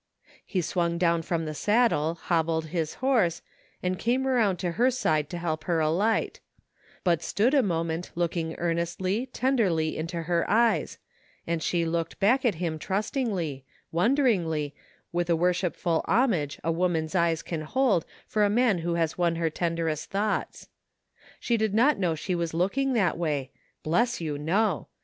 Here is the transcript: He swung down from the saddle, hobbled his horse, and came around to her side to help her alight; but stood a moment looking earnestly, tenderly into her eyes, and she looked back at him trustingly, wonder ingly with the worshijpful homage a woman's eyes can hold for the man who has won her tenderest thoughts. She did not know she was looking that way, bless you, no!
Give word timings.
He 0.43 0.61
swung 0.63 0.97
down 0.97 1.21
from 1.21 1.45
the 1.45 1.53
saddle, 1.53 2.15
hobbled 2.15 2.65
his 2.73 2.95
horse, 3.05 3.43
and 3.83 3.99
came 3.99 4.25
around 4.25 4.57
to 4.57 4.71
her 4.71 4.89
side 4.89 5.29
to 5.29 5.37
help 5.37 5.65
her 5.65 5.79
alight; 5.79 6.39
but 7.03 7.21
stood 7.21 7.53
a 7.53 7.61
moment 7.61 8.09
looking 8.15 8.55
earnestly, 8.57 9.27
tenderly 9.27 9.95
into 9.95 10.23
her 10.23 10.49
eyes, 10.49 10.97
and 11.45 11.61
she 11.61 11.85
looked 11.85 12.19
back 12.19 12.43
at 12.45 12.55
him 12.55 12.79
trustingly, 12.79 13.63
wonder 13.91 14.23
ingly 14.23 14.73
with 15.11 15.27
the 15.27 15.37
worshijpful 15.37 16.01
homage 16.07 16.59
a 16.63 16.71
woman's 16.71 17.13
eyes 17.13 17.43
can 17.43 17.61
hold 17.61 18.03
for 18.25 18.41
the 18.41 18.49
man 18.49 18.79
who 18.79 18.95
has 18.95 19.19
won 19.19 19.35
her 19.35 19.51
tenderest 19.51 20.09
thoughts. 20.09 20.67
She 21.39 21.57
did 21.57 21.75
not 21.75 21.99
know 21.99 22.15
she 22.15 22.33
was 22.33 22.55
looking 22.55 22.93
that 22.93 23.19
way, 23.19 23.51
bless 23.83 24.19
you, 24.19 24.39
no! 24.39 24.87